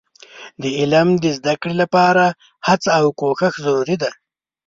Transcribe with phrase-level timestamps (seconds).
[0.61, 2.25] د علم د زده کړې لپاره
[2.67, 4.11] هڅه او کوښښ ضروري دي.